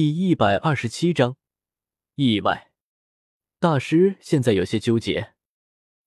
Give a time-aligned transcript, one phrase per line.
[0.00, 1.36] 第一百二十七章
[2.14, 2.70] 意外。
[3.58, 5.34] 大师现在有些纠结，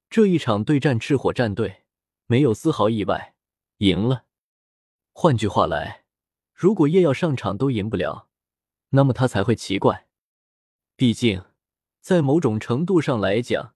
[0.10, 1.84] 这一场对战赤火战队
[2.26, 3.36] 没有丝毫意外，
[3.80, 4.24] 赢了。
[5.12, 6.06] 换句话来，
[6.54, 8.30] 如果夜耀上场都赢不了，
[8.92, 10.08] 那么他才会奇怪。
[10.96, 11.44] 毕竟，
[12.00, 13.76] 在某种程度上来讲，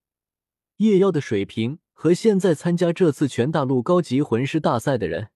[0.78, 5.32] 夜耀的水平和现在参加这次全大陆高级魂师大赛的人，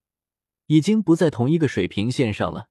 [0.68, 2.70] 已经不在同一个水平线上了。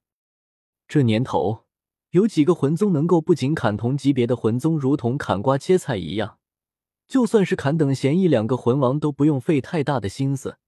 [0.88, 1.69] 这年头。
[2.10, 6.38] 有几个魂宗能够不仅砍同级别的魂宗如同砍瓜切菜一样，
[7.06, 10.58] 就算是砍等闲一两个魂王都不用费太大的心思，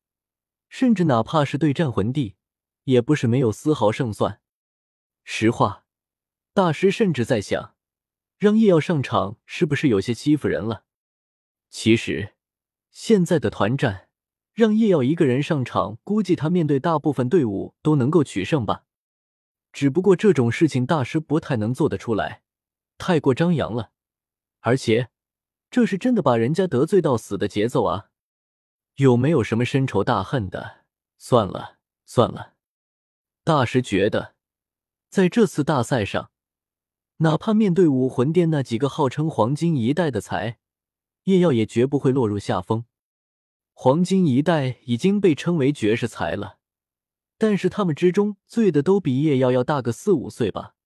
[0.68, 2.37] 甚至哪怕是对战魂帝，
[2.84, 4.41] 也不是没有丝毫胜算。
[5.24, 5.84] 实话，
[6.55, 7.74] 大师甚至在想，
[8.38, 10.84] 让叶耀上场是不是有些欺负人了？
[11.68, 12.34] 其实，
[12.90, 14.09] 现在的团战，
[14.52, 18.84] 让叶耀一个人上场，估计他面对大部分队伍都能够取胜吧。
[19.72, 22.42] 只不过这种事情大师不太能做得出来，
[22.98, 23.92] 太过张扬了，
[24.60, 25.08] 而且
[25.70, 28.10] 这是真的把人家得罪到死的节奏啊！
[28.96, 30.84] 有没有什么深仇大恨的？
[31.16, 32.54] 算了算了，
[33.42, 34.34] 大师觉得
[35.09, 36.30] 在这次大赛上，
[37.18, 40.59] 哪怕面对武魂殿那几个号称黄金一代的才，
[41.24, 42.84] 叶耀也绝不会落入下风。
[43.73, 46.59] 黄金一代已经被称为绝世才了。
[47.43, 50.76] 但是他们之中醉的都比叶耀要大个四五岁吧？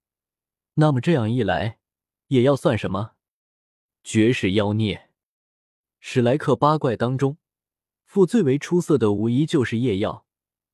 [0.76, 1.80] 那么这样一来，
[2.28, 3.10] 也要算什么？
[4.02, 5.10] 绝世妖孽！
[6.00, 7.36] 史莱克八怪当中，
[8.06, 10.24] 父最为出色的无疑就是叶耀。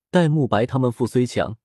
[0.08, 1.58] 戴沐白他们父虽强，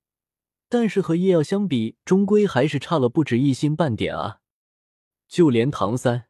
[0.68, 4.40] 但是和叶耀相比，终归还是差了不止一星半点啊！
[5.28, 6.24] 就连唐三，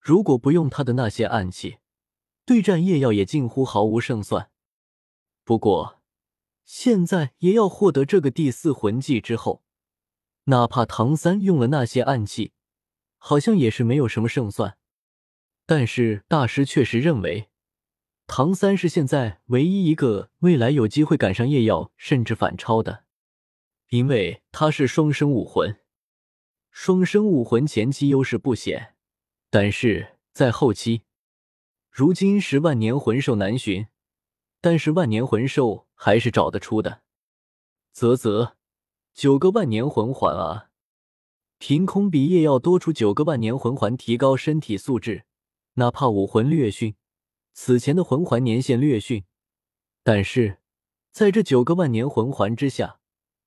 [0.00, 1.76] 如果不用他的那些暗器，
[2.46, 4.50] 对战叶耀也近乎毫无胜算。
[5.44, 5.97] 不过，
[6.68, 9.62] 现在也要获得这个第四魂技之后，
[10.44, 12.52] 哪怕唐三用了那些暗器，
[13.16, 14.76] 好像也是没有什么胜算。
[15.64, 17.48] 但是大师确实认为，
[18.26, 23.04] 唐三是现在唯一一个未来有机会赶上叶耀甚至反超的，
[23.88, 25.80] 因为他是双生武魂。
[26.70, 28.94] 双生武魂前期优势不显，
[29.48, 31.04] 但是在后期，
[31.90, 33.86] 如今十万年魂兽难寻。
[34.60, 37.02] 但是万年魂兽还是找得出的，
[37.92, 38.54] 啧啧，
[39.12, 40.70] 九个万年魂环啊！
[41.58, 45.24] 凭空比叶耀多出九个万年魂环，提高身体素质，
[45.74, 46.94] 哪怕武魂略逊，
[47.52, 49.24] 此前的魂环年限略逊，
[50.04, 50.58] 但是
[51.10, 53.00] 在这九个万年魂环之下，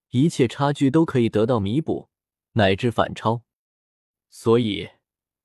[0.10, 2.10] 一切差距都可以得到弥补，
[2.52, 3.44] 乃至反超。
[4.30, 4.90] 所以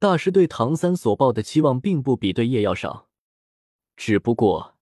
[0.00, 3.08] 大师对唐三所抱的期望并不比对叶耀少，
[3.96, 4.72] 只不过。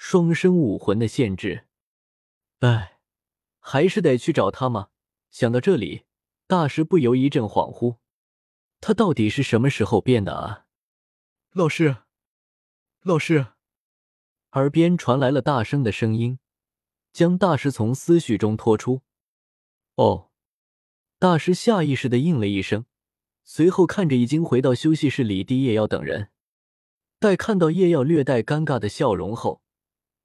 [0.00, 1.66] 双生武魂的限制，
[2.60, 2.98] 哎，
[3.60, 4.88] 还是得去找他吗？
[5.30, 6.04] 想到这里，
[6.46, 7.98] 大师不由一阵恍惚。
[8.80, 10.66] 他到底是什么时候变的啊？
[11.52, 11.98] 老师，
[13.02, 13.46] 老师，
[14.52, 16.38] 耳边传来了大声的声音，
[17.12, 19.02] 将大师从思绪中拖出。
[19.94, 20.30] 哦，
[21.18, 22.86] 大师下意识的应了一声，
[23.44, 26.30] 随后看着已经回到休息室里的叶耀等人，
[27.20, 29.62] 待看到叶耀略带尴尬的笑容后。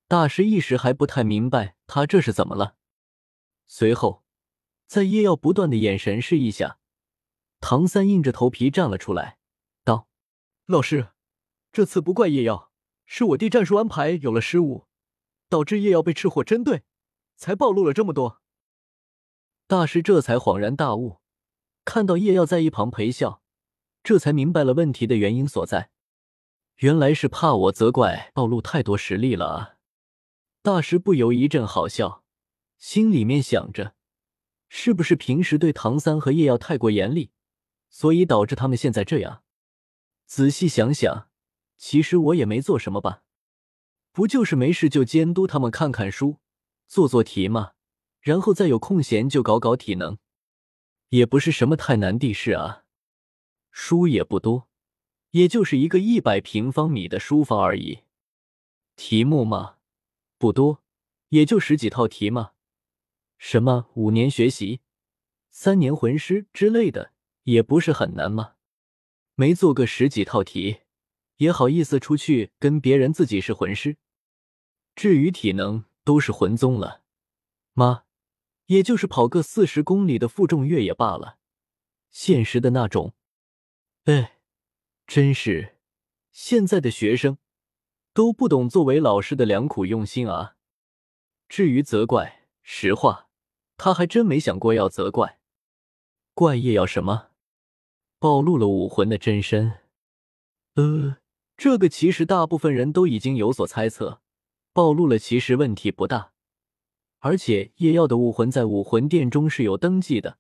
[0.08, 2.76] 大师一时还不太明白他这是怎么了，
[3.68, 4.24] 随后，
[4.88, 6.80] 在叶耀不断的眼神示意下，
[7.62, 9.38] 唐三硬着头皮站了出来，
[9.84, 10.08] 道
[10.66, 11.10] ：“老师，
[11.72, 12.72] 这次不怪叶耀，
[13.06, 14.88] 是我弟战术安排有了失误，
[15.50, 16.82] 导致叶耀被赤火针对，
[17.36, 18.42] 才暴露了这么多。”
[19.70, 21.20] 大师这才恍然大悟，
[21.86, 23.44] 看到叶耀在一旁陪笑，
[24.02, 25.92] 这才明白了问题的原因所在，
[26.78, 29.70] 原来是怕我责怪暴露太多实力了啊。
[30.64, 32.24] 大师不由一阵好笑，
[32.78, 33.96] 心里面想着，
[34.70, 37.32] 是不是平时对唐三和叶耀太过严厉，
[37.90, 39.44] 所以导致他们现在这样？
[40.26, 41.28] 仔细想想，
[41.76, 43.24] 其实我也没做什么吧，
[44.14, 46.38] 不就是没事就监督他们看看书、
[46.88, 47.74] 做做题吗？
[48.22, 50.18] 然后再有空闲就搞搞体能，
[51.10, 52.86] 也不是什么太难的事啊。
[53.70, 54.70] 书也不多，
[55.32, 58.04] 也就是一个一百平方米的书房而已。
[58.96, 59.80] 题目嘛。
[60.44, 60.84] 不多，
[61.30, 62.52] 也就十几套题嘛。
[63.38, 64.82] 什么五年学习、
[65.50, 67.14] 三年魂师之类的，
[67.44, 68.56] 也不是很难吗？
[69.36, 70.82] 没做个十几套题，
[71.38, 73.96] 也好意思出去跟别人自己是魂师？
[74.98, 77.04] 至于体能，都是魂宗了，
[77.72, 78.04] 妈，
[78.66, 81.38] 也就是跑个四十公里的负重越野罢了，
[82.12, 83.14] 现实的那种。
[84.04, 84.42] 哎，
[85.08, 85.78] 真是
[86.34, 87.38] 现在的学生。
[88.14, 90.56] 都不懂作为老师的良苦用心啊！
[91.50, 93.28] 至于责怪，实话，
[93.76, 95.40] 他还真没想过要责怪。
[96.36, 97.32] 怪叶耀什么？
[98.20, 99.80] 暴露了武魂的真身？
[100.76, 101.18] 呃，
[101.58, 104.22] 这个其实大部分人都已经有所猜测，
[104.74, 106.34] 暴露了其实问题不大。
[107.20, 110.38] 而且叶耀的武魂在武魂殿中是有登记的，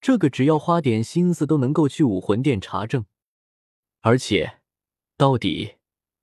[0.00, 3.04] 这个只要花点心思都能够去武魂殿查证。
[4.00, 4.60] 而且，
[5.16, 5.74] 到底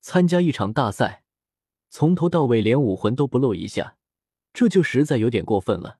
[0.10, 1.26] 参加一场大赛，
[1.90, 3.98] 从头到尾连武魂都不露一下，
[4.54, 6.00] 这就实在有点过分了。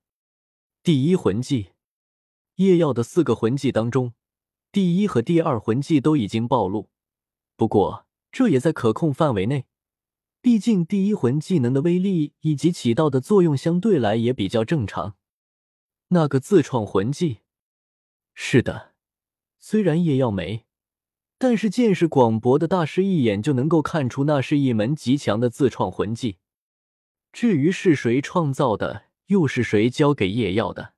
[0.82, 1.72] 第一魂技，
[2.56, 4.14] 叶耀的四个魂技当中，
[4.72, 6.90] 第一和第二魂技都已经暴露，
[7.58, 9.66] 不过这也在可控范围内。
[10.40, 15.18] 毕竟，第一魂技能的威力以及起到的作用相对来也比较正常。
[16.08, 17.40] 那个自创魂技，
[18.34, 18.94] 是的，
[19.60, 20.66] 虽然叶耀没，
[21.38, 26.38] 但是见识广博的大师一眼就能够看出那是一门极强的自创魂技。
[27.32, 30.94] 至于是谁创造的，又是谁教给叶耀的？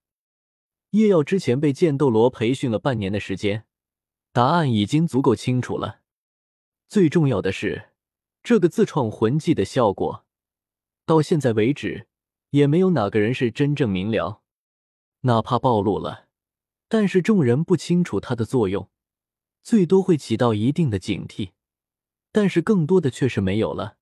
[0.91, 3.65] 叶耀之前被剑斗罗培训了半年的时间，
[4.31, 5.99] 答案已经足够清楚了。
[6.87, 7.87] 最重要的是。
[8.41, 10.25] 这个自创魂技的效果，
[11.05, 12.07] 到现在为止
[12.51, 14.41] 也没有哪个人是真正明了。
[15.21, 16.29] 哪怕暴露了，
[16.87, 18.89] 但是众人不清楚它的作用，
[19.61, 21.51] 最多会起到一定的警惕，
[22.31, 23.97] 但是更多的却是没有了。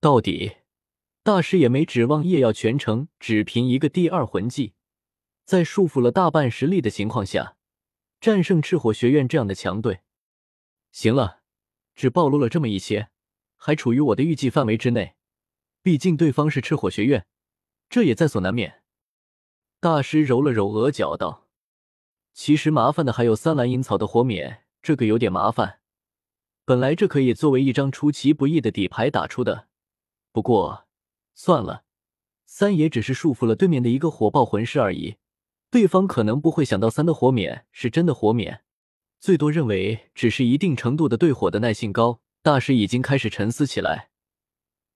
[0.00, 0.56] 到底
[1.22, 4.74] 大师也没指望叶耀全程只凭一个第二魂技，
[5.44, 7.56] 在束缚了大半实力的情况下，
[8.20, 10.00] 战胜赤火学院这样的强队。
[10.92, 11.40] 行了，
[11.94, 13.10] 只暴露了这么一些。
[13.56, 15.16] 还处于我的预计范围之内，
[15.80, 17.26] 毕竟对方是赤火学院，
[17.88, 18.82] 这也在所难免。
[19.80, 21.48] 大师揉了揉额角道
[22.34, 25.80] ：“其实麻烦的还有三蓝银草的火免，这个有点麻烦。
[26.66, 29.66] 本来这可以作为一张出其不意的底牌打出的，
[30.30, 30.84] 不过
[31.34, 31.84] 算了，
[32.44, 35.16] 三也只是束缚了对面的一个火爆魂师而已，
[35.70, 38.62] 对方可能不会想到三的火免是真的火免，
[39.18, 44.10] 最多认为只是一定程度的对火的耐性高。”大师已经开始沉思起来，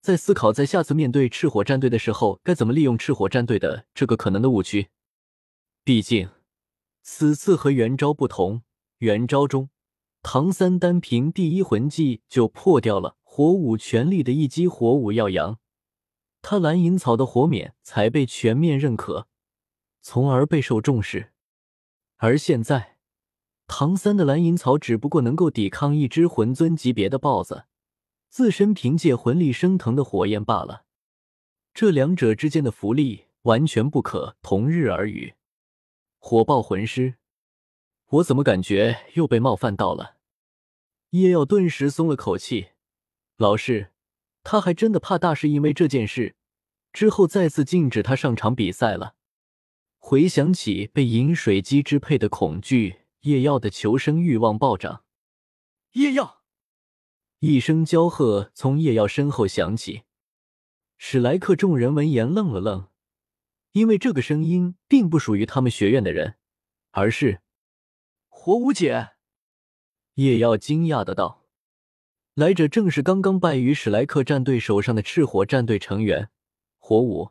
[0.03, 4.89] 在思考在下次面对赤火战队的时候，该怎么利用赤火战队的这个可能的误区。
[5.83, 6.29] 毕竟，
[7.01, 8.61] 此次和元昭不同，
[8.99, 9.71] 元昭中
[10.31, 15.59] 唐三单凭第一魂技就破掉了火舞全力的一击火舞耀阳，
[16.43, 19.27] 他蓝银草的火免才被全面认可，
[20.03, 21.33] 从而备受重视。
[22.19, 22.99] 而现在。
[23.67, 27.65] 唐三的蓝银草只不过能够抵抗一只魂尊级别的豹子，
[28.29, 30.85] 自身凭借魂力升腾的火焰罢了。
[31.73, 35.37] 这两者之间的福利完全不可同日而语。
[36.19, 37.15] 火爆魂师，
[38.09, 40.17] 我怎么感觉又被冒犯到了？
[41.11, 42.69] 叶耀顿时松了口气。
[43.37, 43.93] 老师，
[44.43, 46.37] 他还真的怕大师因为这件事
[46.93, 49.15] 之后再次禁止他上场比赛了。
[49.99, 53.01] 回想起被饮水机支配的恐惧。
[53.23, 55.05] 叶耀的求生欲望暴涨，
[55.95, 56.45] 叶耀
[57.41, 60.05] 一声娇喝从叶耀身后响起。
[60.97, 62.89] 史莱克众人闻言愣了愣，
[63.73, 66.37] 因为这个声音并不属于他们学院的人，
[66.93, 67.43] 而是
[68.29, 69.11] 火舞姐。
[70.19, 71.45] 叶耀惊讶的道
[72.35, 76.31] ：“来者正是刚刚败于史莱克战队手上的赤火战队成员
[76.77, 77.31] 火舞，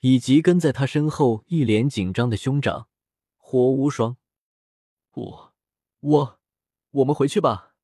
[0.00, 2.88] 以及跟在他身后一脸紧张的兄长
[3.36, 4.16] 火无双。”
[5.14, 5.54] 我
[6.00, 6.40] 我
[6.90, 7.76] 我们回去吧。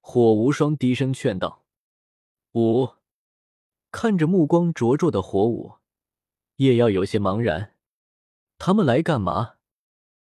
[0.00, 1.64] 火无双低声劝道。
[2.52, 2.90] 五
[3.90, 5.76] 看着目光灼灼的火舞，
[6.56, 7.74] 叶耀有些茫然。
[8.58, 9.54] 他们来干嘛？